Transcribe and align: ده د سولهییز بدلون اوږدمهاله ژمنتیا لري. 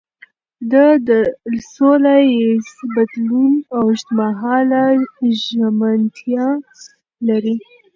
ده 0.71 0.85
د 1.07 1.09
سولهییز 1.73 2.65
بدلون 2.95 3.53
اوږدمهاله 3.77 4.83
ژمنتیا 5.41 6.49
لري. 7.27 7.55